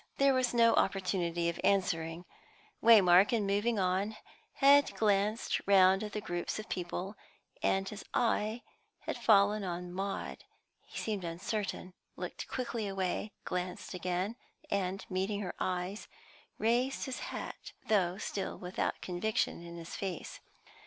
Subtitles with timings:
[0.17, 2.25] There was no opportunity of answering.
[2.83, 4.17] Waymark, in moving on,
[4.53, 7.15] had glanced round at the groups of people,
[7.61, 8.63] and his eye
[9.01, 10.43] had fallen on Maud.
[10.87, 14.37] He seemed uncertain; looked quickly away; glanced again,
[14.71, 16.07] and, meeting her eyes,
[16.57, 20.39] raised his hat, though still without conviction in his face.